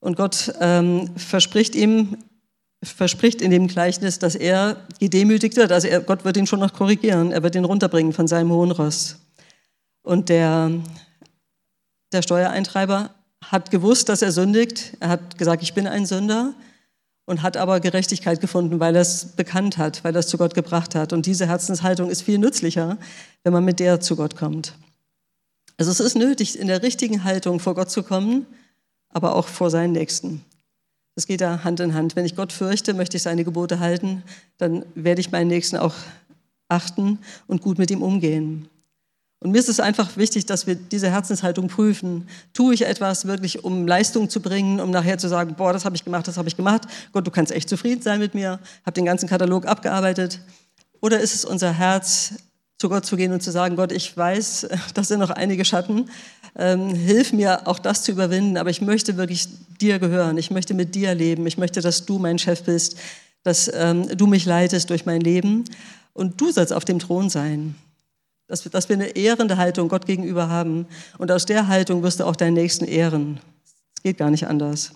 [0.00, 2.16] Und Gott ähm, verspricht ihm,
[2.82, 5.72] verspricht in dem Gleichnis, dass er gedemütigt wird.
[5.72, 7.32] Also er, Gott wird ihn schon noch korrigieren.
[7.32, 9.16] Er wird ihn runterbringen von seinem hohen Ross.
[10.02, 10.70] Und der,
[12.12, 13.10] der Steuereintreiber
[13.44, 14.96] hat gewusst, dass er sündigt.
[15.00, 16.54] Er hat gesagt, ich bin ein Sünder
[17.24, 20.54] und hat aber Gerechtigkeit gefunden, weil er es bekannt hat, weil er es zu Gott
[20.54, 21.12] gebracht hat.
[21.12, 22.98] Und diese Herzenshaltung ist viel nützlicher,
[23.44, 24.74] wenn man mit der zu Gott kommt.
[25.76, 28.46] Also es ist nötig, in der richtigen Haltung vor Gott zu kommen,
[29.08, 30.44] aber auch vor seinen Nächsten.
[31.14, 32.16] Das geht da Hand in Hand.
[32.16, 34.22] Wenn ich Gott fürchte, möchte ich seine Gebote halten,
[34.58, 35.94] dann werde ich meinen Nächsten auch
[36.68, 38.68] achten und gut mit ihm umgehen.
[39.42, 42.28] Und mir ist es einfach wichtig, dass wir diese Herzenshaltung prüfen.
[42.52, 45.96] Tue ich etwas wirklich, um Leistung zu bringen, um nachher zu sagen, boah, das habe
[45.96, 46.82] ich gemacht, das habe ich gemacht.
[47.12, 50.38] Gott, du kannst echt zufrieden sein mit mir, habe den ganzen Katalog abgearbeitet.
[51.00, 52.34] Oder ist es unser Herz,
[52.78, 56.08] zu Gott zu gehen und zu sagen, Gott, ich weiß, das sind noch einige Schatten.
[56.54, 59.48] Ähm, hilf mir, auch das zu überwinden, aber ich möchte wirklich
[59.80, 60.38] dir gehören.
[60.38, 61.48] Ich möchte mit dir leben.
[61.48, 62.96] Ich möchte, dass du mein Chef bist,
[63.42, 65.64] dass ähm, du mich leitest durch mein Leben
[66.12, 67.74] und du sollst auf dem Thron sein
[68.52, 70.84] dass wir, dass wir eine ehrende Haltung Gott gegenüber haben.
[71.16, 73.40] Und aus der Haltung wirst du auch deinen Nächsten ehren.
[73.96, 74.92] Es geht gar nicht anders.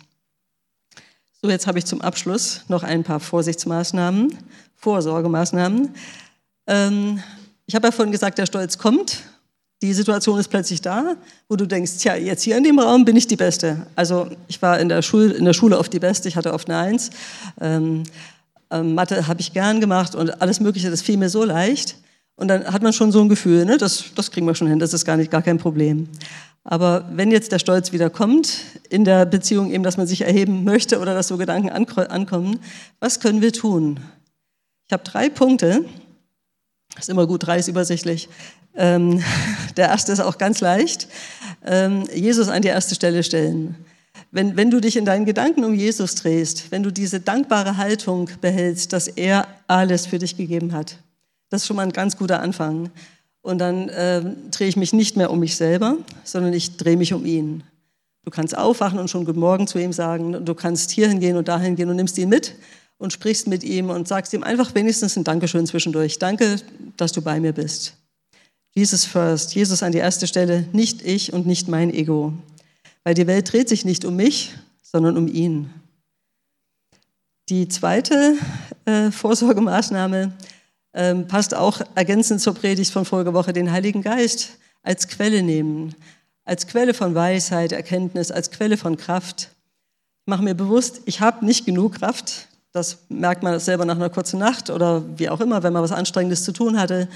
[1.40, 4.36] So, jetzt habe ich zum Abschluss noch ein paar Vorsichtsmaßnahmen,
[4.74, 5.88] Vorsorgemaßnahmen.
[6.66, 7.22] Ähm,
[7.64, 9.22] ich habe ja vorhin gesagt, der Stolz kommt.
[9.80, 11.16] Die Situation ist plötzlich da,
[11.48, 13.86] wo du denkst, tja, jetzt hier in dem Raum bin ich die Beste.
[13.96, 16.68] Also ich war in der, Schule, in der Schule oft die Beste, ich hatte oft
[16.68, 17.08] eine Eins.
[17.58, 18.02] Ähm,
[18.70, 21.96] ähm, Mathe habe ich gern gemacht und alles Mögliche, das fiel mir so leicht.
[22.36, 24.78] Und dann hat man schon so ein Gefühl, ne, das, das kriegen wir schon hin,
[24.78, 26.08] das ist gar, nicht, gar kein Problem.
[26.64, 28.58] Aber wenn jetzt der Stolz wieder kommt,
[28.90, 32.58] in der Beziehung eben, dass man sich erheben möchte oder dass so Gedanken ankommen,
[33.00, 34.00] was können wir tun?
[34.86, 35.84] Ich habe drei Punkte.
[36.98, 38.28] Ist immer gut, drei ist übersichtlich.
[38.74, 39.22] Ähm,
[39.76, 41.08] der erste ist auch ganz leicht.
[41.64, 43.76] Ähm, Jesus an die erste Stelle stellen.
[44.30, 48.28] Wenn, wenn du dich in deinen Gedanken um Jesus drehst, wenn du diese dankbare Haltung
[48.40, 50.98] behältst, dass er alles für dich gegeben hat,
[51.48, 52.90] das ist schon mal ein ganz guter Anfang.
[53.42, 57.12] Und dann äh, drehe ich mich nicht mehr um mich selber, sondern ich drehe mich
[57.12, 57.62] um ihn.
[58.24, 60.44] Du kannst aufwachen und schon Guten Morgen zu ihm sagen.
[60.44, 62.56] Du kannst hierhin gehen und dahin gehen und nimmst ihn mit
[62.98, 66.18] und sprichst mit ihm und sagst ihm einfach wenigstens ein Dankeschön zwischendurch.
[66.18, 66.56] Danke,
[66.96, 67.94] dass du bei mir bist.
[68.74, 72.32] Jesus first, Jesus an die erste Stelle, nicht ich und nicht mein Ego.
[73.04, 75.70] Weil die Welt dreht sich nicht um mich, sondern um ihn.
[77.48, 78.34] Die zweite
[78.86, 80.32] äh, Vorsorgemaßnahme
[80.96, 85.94] ähm, passt auch ergänzend zur Predigt von voriger Woche, den Heiligen Geist als Quelle nehmen,
[86.44, 89.50] als Quelle von Weisheit, Erkenntnis, als Quelle von Kraft.
[90.24, 92.48] Ich mache mir bewusst, ich habe nicht genug Kraft.
[92.72, 95.92] Das merkt man selber nach einer kurzen Nacht oder wie auch immer, wenn man was
[95.92, 97.08] Anstrengendes zu tun hatte,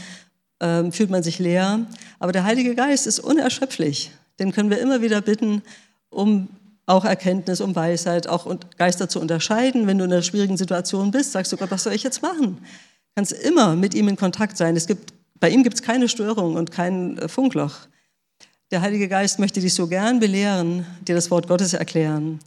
[0.61, 1.87] ähm, fühlt man sich leer.
[2.19, 4.11] Aber der Heilige Geist ist unerschöpflich.
[4.39, 5.63] Den können wir immer wieder bitten,
[6.11, 6.49] um
[6.85, 9.87] auch Erkenntnis, um Weisheit, auch Geister zu unterscheiden.
[9.87, 12.59] Wenn du in einer schwierigen Situation bist, sagst du Gott, was soll ich jetzt machen?
[13.15, 14.77] Kannst immer mit ihm in Kontakt sein.
[14.77, 17.75] Es gibt, bei ihm gibt es keine Störung und kein äh, Funkloch.
[18.71, 22.39] Der Heilige Geist möchte dich so gern belehren, dir das Wort Gottes erklären.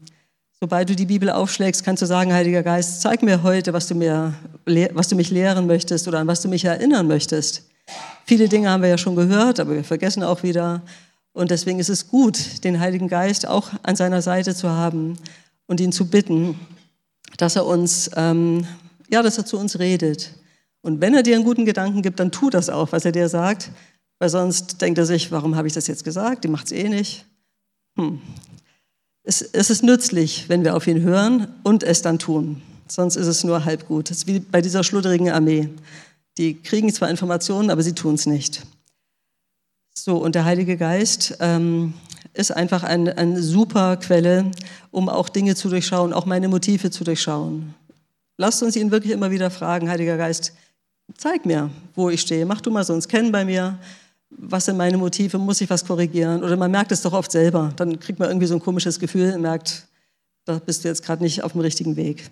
[0.62, 3.95] Sobald du die Bibel aufschlägst, kannst du sagen, Heiliger Geist, zeig mir heute, was du,
[3.95, 4.34] mir,
[4.93, 7.63] was du mich lehren möchtest oder an was du mich erinnern möchtest.
[8.26, 10.82] Viele Dinge haben wir ja schon gehört, aber wir vergessen auch wieder.
[11.34, 15.17] Und deswegen ist es gut, den Heiligen Geist auch an seiner Seite zu haben
[15.67, 16.58] und ihn zu bitten,
[17.36, 18.65] dass er uns, ähm,
[19.12, 20.30] ja, dass er zu uns redet.
[20.84, 23.30] Und wenn er dir einen guten Gedanken gibt, dann tu das auch, was er dir
[23.30, 23.72] sagt,
[24.19, 26.43] weil sonst denkt er sich, warum habe ich das jetzt gesagt?
[26.43, 27.26] Die macht es eh nicht.
[27.98, 28.22] Hm.
[29.24, 32.62] Es, es ist nützlich, wenn wir auf ihn hören und es dann tun.
[32.88, 34.12] Sonst ist es nur halb gut.
[34.12, 35.69] Es ist wie bei dieser schludderigen Armee.
[36.38, 38.63] Die kriegen zwar Informationen, aber sie tun es nicht.
[39.93, 41.93] So, und der Heilige Geist ähm,
[42.34, 44.52] ist einfach eine, eine super Quelle,
[44.91, 47.74] um auch Dinge zu durchschauen, auch meine Motive zu durchschauen.
[48.38, 50.54] Lasst uns ihn wirklich immer wieder fragen, Heiliger Geist,
[51.17, 52.45] zeig mir, wo ich stehe.
[52.45, 53.78] Mach du mal so uns kennen bei mir.
[54.30, 55.38] Was sind meine Motive?
[55.38, 56.43] Muss ich was korrigieren?
[56.43, 57.71] Oder man merkt es doch oft selber.
[57.76, 59.88] Dann kriegt man irgendwie so ein komisches Gefühl und merkt,
[60.45, 62.30] da bist du jetzt gerade nicht auf dem richtigen Weg.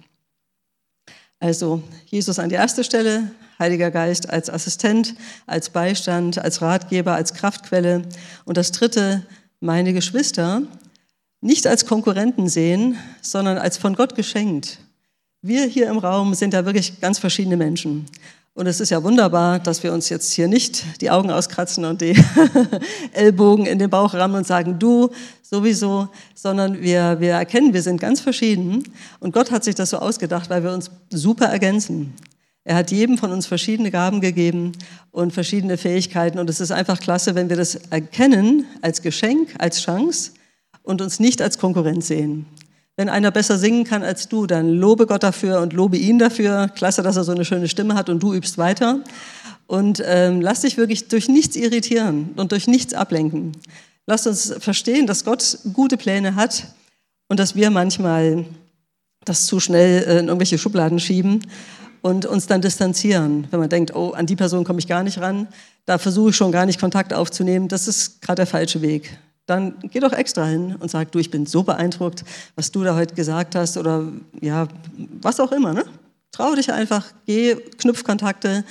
[1.39, 5.15] Also Jesus an die erste Stelle, Heiliger Geist als Assistent,
[5.48, 8.04] als Beistand, als Ratgeber, als Kraftquelle.
[8.46, 9.26] Und das dritte,
[9.60, 10.63] meine Geschwister,
[11.41, 14.80] nicht als Konkurrenten sehen, sondern als von Gott geschenkt.
[15.41, 18.06] Wir hier im Raum sind ja wirklich ganz verschiedene Menschen.
[18.54, 22.02] Und es ist ja wunderbar, dass wir uns jetzt hier nicht die Augen auskratzen und
[22.02, 22.22] die
[23.14, 25.10] Ellbogen in den Bauch rammen und sagen, du
[25.42, 28.84] sowieso, sondern wir, wir erkennen, wir sind ganz verschieden.
[29.22, 32.14] Und Gott hat sich das so ausgedacht, weil wir uns super ergänzen.
[32.66, 34.74] Er hat jedem von uns verschiedene Gaben gegeben
[35.12, 36.38] und verschiedene Fähigkeiten.
[36.38, 40.32] Und es ist einfach klasse, wenn wir das erkennen als Geschenk, als Chance
[40.84, 42.46] und uns nicht als Konkurrent sehen.
[42.97, 46.69] Wenn einer besser singen kann als du, dann lobe Gott dafür und lobe ihn dafür.
[46.75, 48.99] Klasse, dass er so eine schöne Stimme hat und du übst weiter.
[49.65, 53.54] Und ähm, lass dich wirklich durch nichts irritieren und durch nichts ablenken.
[54.06, 56.65] Lass uns verstehen, dass Gott gute Pläne hat
[57.30, 58.45] und dass wir manchmal
[59.23, 61.45] das zu schnell in irgendwelche Schubladen schieben
[62.01, 63.47] und uns dann distanzieren.
[63.51, 65.47] Wenn man denkt, oh, an die Person komme ich gar nicht ran,
[65.86, 69.17] da versuche ich schon gar nicht Kontakt aufzunehmen, das ist gerade der falsche Weg
[69.52, 72.24] dann geh doch extra hin und sag, du, ich bin so beeindruckt,
[72.56, 74.08] was du da heute gesagt hast oder
[74.40, 74.68] ja,
[75.22, 75.74] was auch immer.
[75.74, 75.84] Ne?
[76.32, 78.64] Trau dich einfach, geh, knüpf Kontakte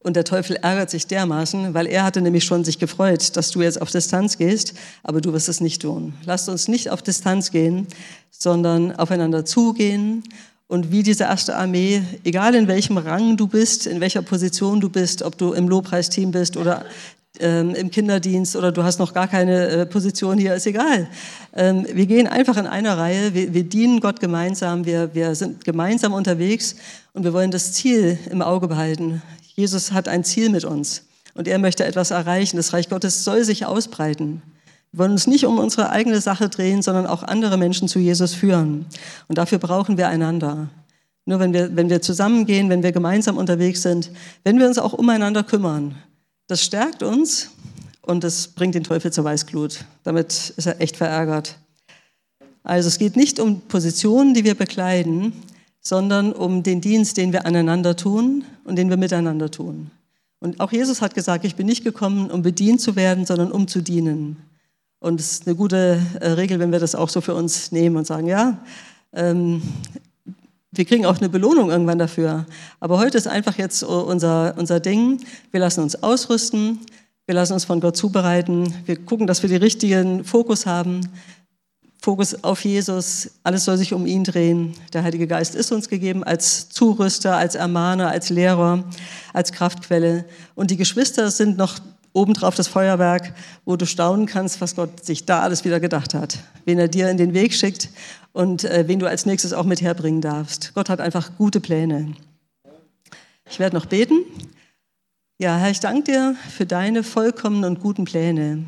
[0.00, 3.62] und der Teufel ärgert sich dermaßen, weil er hatte nämlich schon sich gefreut, dass du
[3.62, 6.12] jetzt auf Distanz gehst, aber du wirst es nicht tun.
[6.24, 7.86] Lasst uns nicht auf Distanz gehen,
[8.30, 10.22] sondern aufeinander zugehen
[10.68, 14.88] und wie diese erste Armee, egal in welchem Rang du bist, in welcher Position du
[14.88, 16.84] bist, ob du im Lobpreisteam bist oder
[17.40, 21.08] ähm, im Kinderdienst oder du hast noch gar keine äh, Position hier, ist egal.
[21.54, 25.64] Ähm, wir gehen einfach in einer Reihe, wir, wir dienen Gott gemeinsam, wir, wir sind
[25.64, 26.76] gemeinsam unterwegs
[27.12, 29.22] und wir wollen das Ziel im Auge behalten.
[29.54, 32.56] Jesus hat ein Ziel mit uns und er möchte etwas erreichen.
[32.56, 34.42] Das Reich Gottes soll sich ausbreiten.
[34.92, 38.34] Wir wollen uns nicht um unsere eigene Sache drehen, sondern auch andere Menschen zu Jesus
[38.34, 38.86] führen.
[39.28, 40.68] Und dafür brauchen wir einander.
[41.26, 44.10] Nur wenn wir, wenn wir zusammengehen, wenn wir gemeinsam unterwegs sind,
[44.44, 45.96] wenn wir uns auch umeinander kümmern,
[46.46, 47.50] das stärkt uns
[48.02, 49.84] und es bringt den Teufel zur Weißglut.
[50.04, 51.56] Damit ist er echt verärgert.
[52.62, 55.32] Also es geht nicht um Positionen, die wir bekleiden,
[55.80, 59.90] sondern um den Dienst, den wir aneinander tun und den wir miteinander tun.
[60.40, 63.68] Und auch Jesus hat gesagt, ich bin nicht gekommen, um bedient zu werden, sondern um
[63.68, 64.36] zu dienen.
[64.98, 67.96] Und es ist eine gute äh, Regel, wenn wir das auch so für uns nehmen
[67.96, 68.58] und sagen, ja,
[69.12, 69.62] ähm,
[70.76, 72.46] wir kriegen auch eine Belohnung irgendwann dafür.
[72.80, 75.20] Aber heute ist einfach jetzt unser, unser Ding.
[75.50, 76.80] Wir lassen uns ausrüsten.
[77.26, 78.72] Wir lassen uns von Gott zubereiten.
[78.84, 81.08] Wir gucken, dass wir den richtigen Fokus haben.
[82.00, 83.30] Fokus auf Jesus.
[83.42, 84.74] Alles soll sich um ihn drehen.
[84.92, 88.84] Der Heilige Geist ist uns gegeben als Zurüster, als Ermahner, als Lehrer,
[89.32, 90.24] als Kraftquelle.
[90.54, 91.78] Und die Geschwister sind noch
[92.12, 93.34] obendrauf das Feuerwerk,
[93.64, 96.38] wo du staunen kannst, was Gott sich da alles wieder gedacht hat.
[96.64, 97.88] Wen er dir in den Weg schickt
[98.36, 100.72] und äh, wen du als nächstes auch mit herbringen darfst.
[100.74, 102.12] Gott hat einfach gute Pläne.
[103.48, 104.26] Ich werde noch beten.
[105.38, 108.64] Ja, Herr, ich danke dir für deine vollkommenen und guten Pläne.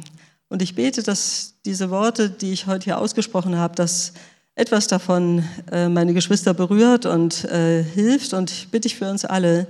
[0.48, 4.14] Und ich bete, dass diese Worte, die ich heute hier ausgesprochen habe, dass
[4.54, 8.32] etwas davon äh, meine Geschwister berührt und äh, hilft.
[8.32, 9.66] Und ich bitte dich für uns alle,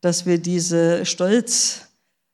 [0.00, 1.04] dass wir diese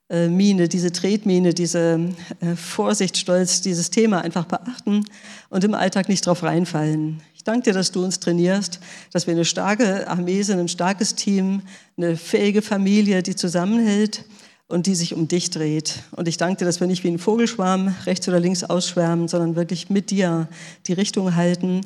[0.09, 2.01] Stolzmine, diese Tretmine, diese
[2.41, 5.05] äh, Vorsicht, Stolz, dieses Thema einfach beachten
[5.51, 7.21] und im Alltag nicht drauf reinfallen.
[7.35, 8.81] Ich danke dir, dass du uns trainierst,
[9.13, 11.61] dass wir eine starke Armee sind, ein starkes Team,
[11.99, 14.25] eine fähige Familie, die zusammenhält
[14.67, 16.01] und die sich um dich dreht.
[16.13, 19.57] Und ich danke dir, dass wir nicht wie ein Vogelschwarm rechts oder links ausschwärmen, sondern
[19.57, 20.49] wirklich mit dir
[20.87, 21.83] die Richtung halten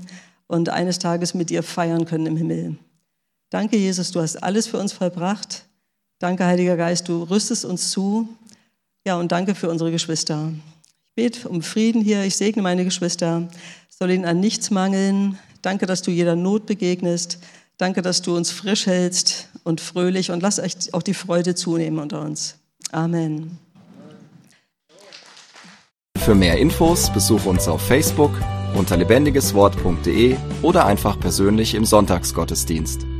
[0.46, 2.76] und eines Tages mit dir feiern können im Himmel.
[3.50, 5.64] Danke, Jesus, du hast alles für uns vollbracht.
[6.22, 8.28] Danke, Heiliger Geist, du rüstest uns zu.
[9.04, 10.52] Ja, und danke für unsere Geschwister.
[11.08, 12.22] Ich bete um Frieden hier.
[12.22, 13.48] Ich segne meine Geschwister.
[13.88, 15.36] Soll ihnen an nichts mangeln.
[15.62, 17.40] Danke, dass du jeder Not begegnest.
[17.76, 20.60] Danke, dass du uns frisch hältst und fröhlich und lass
[20.92, 22.54] auch die Freude zunehmen unter uns.
[22.92, 23.58] Amen.
[26.18, 28.30] Für mehr Infos besuche uns auf Facebook
[28.76, 33.11] unter lebendigeswort.de oder einfach persönlich im Sonntagsgottesdienst.